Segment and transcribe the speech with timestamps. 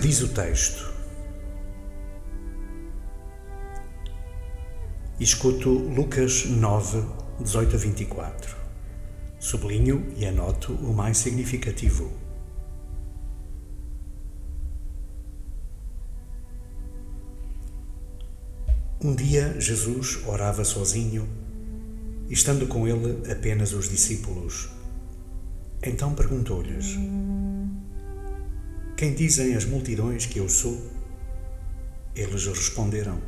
[0.00, 0.90] Diz o texto?
[5.20, 7.04] Escuto Lucas 9,
[7.40, 8.56] 18 a 24.
[9.38, 12.10] Sublinho e anoto o mais significativo.
[19.04, 21.28] Um dia Jesus orava sozinho,
[22.30, 24.70] estando com ele apenas os discípulos.
[25.82, 26.96] Então perguntou-lhes:
[29.00, 30.78] Quem dizem as multidões que eu sou?
[32.14, 33.18] Eles responderam: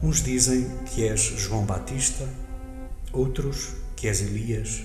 [0.00, 2.28] Uns dizem que és João Batista,
[3.12, 4.84] outros que és Elias,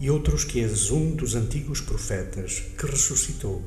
[0.00, 3.62] e outros que és um dos antigos profetas que ressuscitou.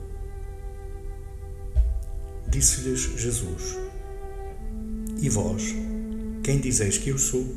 [2.50, 3.78] Disse-lhes Jesus:
[5.18, 5.64] E vós,
[6.44, 7.48] quem dizeis que eu sou?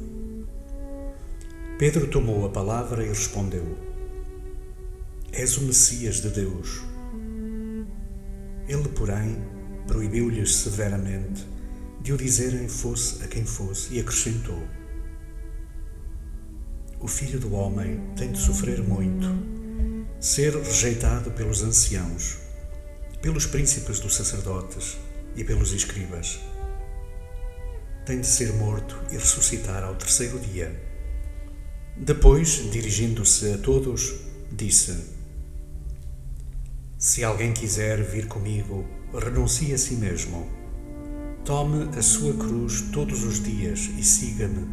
[1.77, 3.77] Pedro tomou a palavra e respondeu:
[5.33, 6.95] És o Messias de Deus.
[8.69, 9.37] Ele, porém,
[9.87, 11.47] proibiu-lhes severamente
[12.01, 14.63] de o dizerem fosse a quem fosse, e acrescentou:
[17.01, 19.27] O filho do homem tem de sofrer muito,
[20.21, 22.39] ser rejeitado pelos anciãos,
[23.21, 24.97] pelos príncipes dos sacerdotes
[25.35, 26.41] e pelos escribas.
[28.05, 30.81] Tem de ser morto e ressuscitar ao terceiro dia.
[31.97, 34.15] Depois, dirigindo-se a todos,
[34.53, 35.16] disse:
[36.99, 40.67] Se alguém quiser vir comigo, renuncie a si mesmo
[41.47, 44.67] Tome a sua cruz todos os dias e siga-me.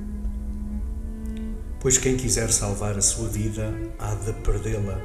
[1.79, 4.99] Pois quem quiser salvar a sua vida há de perdê-la,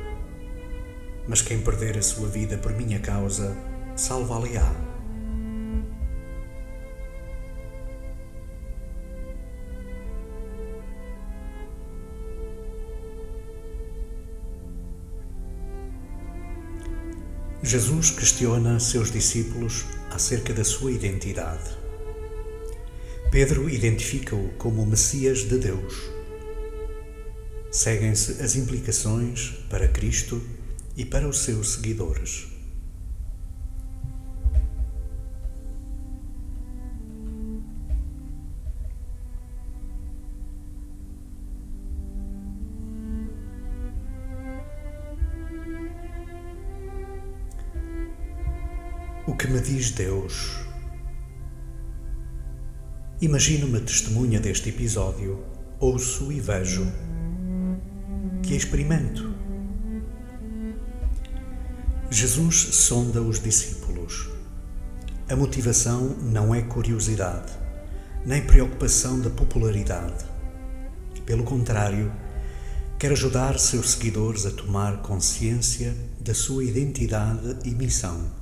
[1.29, 3.55] mas quem perder a sua vida por minha causa,
[3.95, 4.88] salvá-la-á.
[17.69, 21.77] Jesus questiona seus discípulos acerca da sua identidade.
[23.31, 26.09] Pedro identifica-o como o Messias de Deus.
[27.71, 30.43] Seguem-se as implicações para Cristo
[30.97, 32.58] e para os seus seguidores.
[49.29, 50.57] O que me diz Deus?
[53.21, 55.45] Imagino-me testemunha deste episódio,
[55.79, 56.91] ouço e vejo,
[58.43, 59.35] que experimento.
[62.11, 64.31] Jesus sonda os discípulos.
[65.29, 67.53] A motivação não é curiosidade,
[68.25, 70.25] nem preocupação da popularidade.
[71.27, 72.11] Pelo contrário,
[72.99, 78.38] quer ajudar seus seguidores a tomar consciência da sua identidade e missão.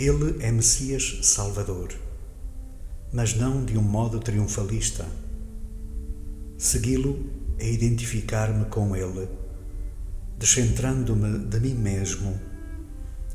[0.00, 1.92] Ele é Messias Salvador,
[3.12, 5.06] mas não de um modo triunfalista.
[6.56, 7.22] Segui-lo
[7.58, 9.28] é identificar-me com Ele,
[10.38, 12.40] descentrando-me de mim mesmo,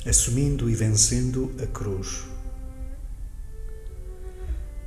[0.08, 2.24] assumindo e vencendo a cruz.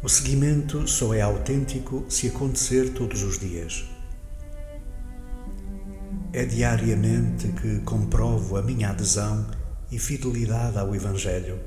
[0.02, 3.84] O seguimento só é autêntico se acontecer todos os dias.
[6.32, 9.57] É diariamente que comprovo a minha adesão
[9.90, 11.58] e fidelidade ao Evangelho.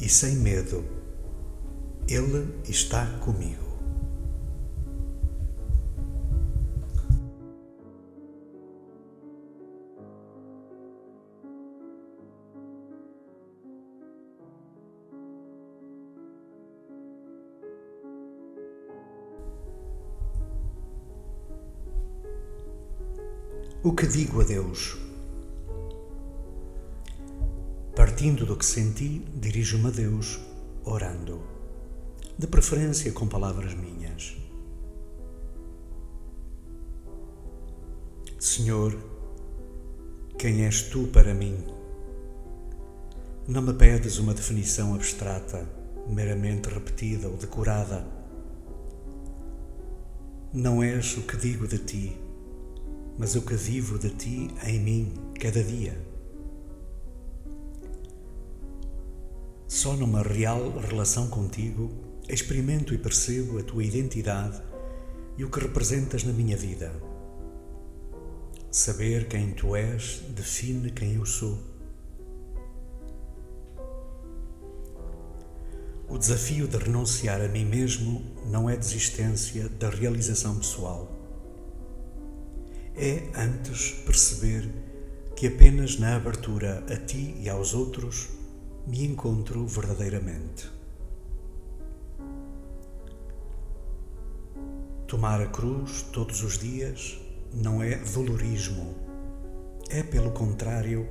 [0.00, 0.84] E sem medo,
[2.06, 3.68] Ele está comigo.
[23.82, 25.07] O que digo a Deus?
[28.18, 30.40] Partindo do que senti, dirijo-me a Deus,
[30.84, 31.40] orando,
[32.36, 34.36] de preferência com palavras minhas.
[38.40, 38.98] Senhor,
[40.36, 41.64] quem és tu para mim?
[43.46, 45.64] Não me pedes uma definição abstrata,
[46.08, 48.04] meramente repetida ou decorada.
[50.52, 52.16] Não és o que digo de ti,
[53.16, 56.07] mas o que vivo de ti em mim cada dia.
[59.68, 61.90] Só numa real relação contigo
[62.26, 64.62] experimento e percebo a tua identidade
[65.36, 66.90] e o que representas na minha vida.
[68.70, 71.58] Saber quem tu és define quem eu sou.
[76.08, 81.12] O desafio de renunciar a mim mesmo não é desistência da realização pessoal.
[82.96, 84.66] É antes perceber
[85.36, 88.37] que apenas na abertura a ti e aos outros
[88.88, 90.66] me encontro verdadeiramente.
[95.06, 97.20] Tomar a cruz todos os dias
[97.52, 98.94] não é dolorismo,
[99.90, 101.06] é, pelo contrário,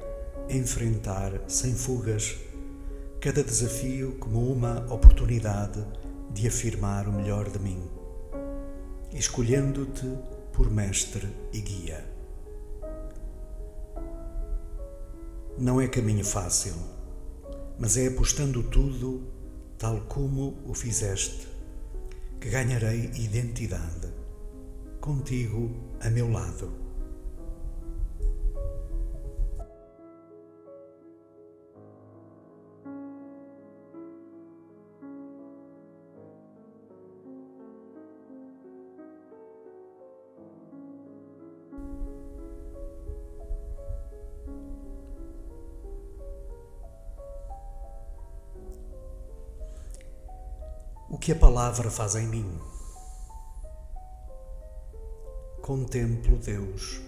[0.50, 2.38] enfrentar sem fugas
[3.21, 5.85] cada desafio como uma oportunidade
[6.31, 7.83] de afirmar o melhor de mim,
[9.13, 10.18] escolhendo-te
[10.51, 12.03] por mestre e guia.
[15.59, 16.97] Não é caminho fácil,
[17.79, 19.24] mas é apostando tudo
[19.77, 21.47] tal como o fizeste,
[22.41, 24.07] que ganharei identidade,
[25.00, 26.87] contigo a meu lado.
[51.27, 52.57] Que a palavra faz em mim?
[55.62, 57.01] Contemplo Deus,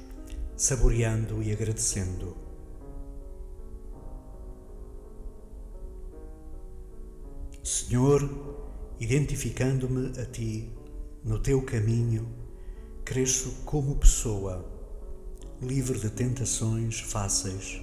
[0.57, 2.35] saboreando e agradecendo.
[7.63, 8.29] Senhor,
[8.99, 10.69] identificando-me a Ti
[11.23, 12.27] no Teu caminho,
[13.05, 14.69] cresço como pessoa,
[15.61, 17.79] livre de tentações fáceis.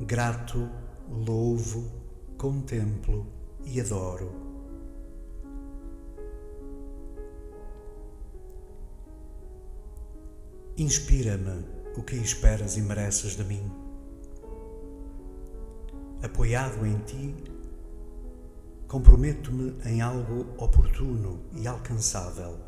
[0.00, 0.68] Grato,
[1.08, 1.88] louvo,
[2.36, 4.30] contemplo e adoro.
[10.76, 11.64] Inspira-me
[11.96, 13.70] o que esperas e mereces de mim.
[16.22, 17.34] Apoiado em ti,
[18.88, 22.58] comprometo-me em algo oportuno e alcançável,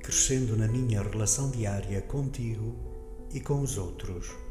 [0.00, 2.76] crescendo na minha relação diária contigo
[3.32, 4.47] e com os outros.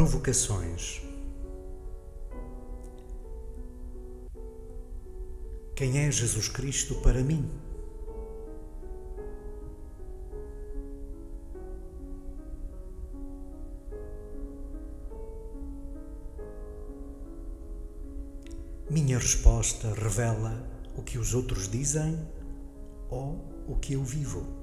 [0.00, 1.02] Provocações.
[5.76, 7.46] Quem é Jesus Cristo para mim?
[18.88, 20.66] Minha resposta revela
[20.96, 22.18] o que os outros dizem
[23.10, 23.38] ou
[23.68, 24.59] o que eu vivo.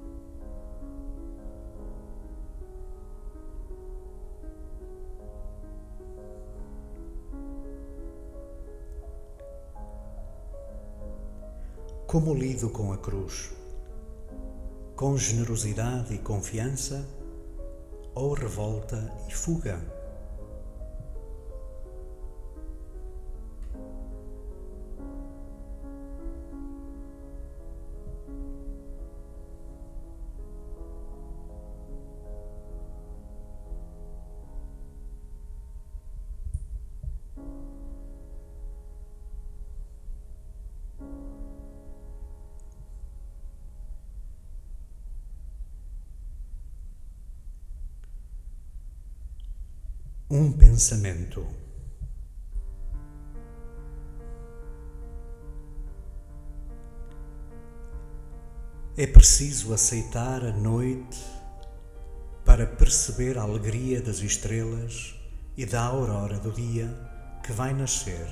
[12.07, 13.51] Como lido com a cruz?
[14.95, 17.05] Com generosidade e confiança
[18.15, 19.96] ou revolta e fuga?
[50.29, 51.47] Um pensamento.
[58.97, 61.23] É preciso aceitar a noite
[62.43, 65.15] para perceber a alegria das estrelas
[65.55, 66.93] e da aurora do dia
[67.45, 68.27] que vai nascer.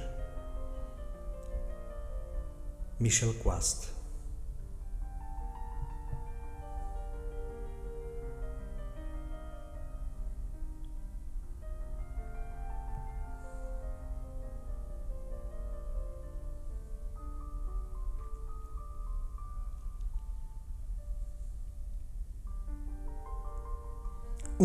[3.00, 3.95] Michel Quast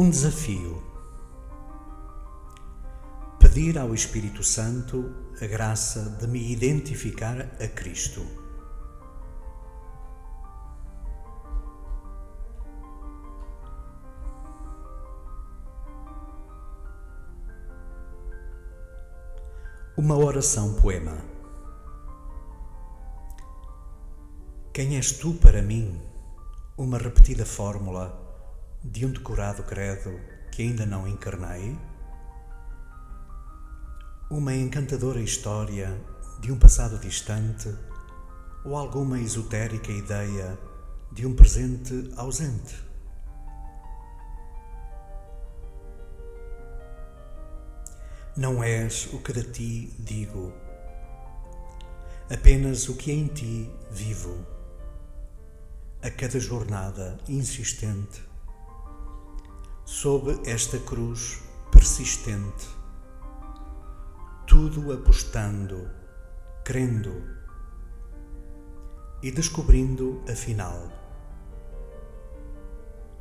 [0.00, 0.82] Um desafio.
[3.38, 8.24] Pedir ao Espírito Santo a graça de me identificar a Cristo.
[19.98, 21.18] Uma oração poema.
[24.72, 26.00] Quem és tu para mim?
[26.78, 28.29] Uma repetida fórmula
[28.82, 30.18] de um decorado credo
[30.50, 31.78] que ainda não encarnei?
[34.30, 36.00] Uma encantadora história
[36.40, 37.74] de um passado distante
[38.64, 40.58] ou alguma esotérica ideia
[41.12, 42.82] de um presente ausente?
[48.36, 50.52] Não és o que de ti digo,
[52.32, 54.46] apenas o que em ti vivo.
[56.02, 58.29] A cada jornada insistente,
[59.92, 61.42] sob esta cruz
[61.72, 62.68] persistente,
[64.46, 65.90] tudo apostando,
[66.64, 67.12] crendo
[69.20, 70.88] e descobrindo afinal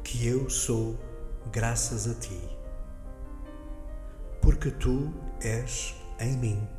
[0.03, 0.95] que eu sou
[1.51, 2.39] graças a ti
[4.39, 5.11] porque tu
[5.41, 6.78] és em mim.